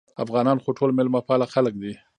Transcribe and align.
افغانان 0.23 0.57
خو 0.63 0.69
ټول 0.77 0.89
مېلمه 0.97 1.21
پاله 1.27 1.45
خلک 1.53 1.73
دي 1.81 1.93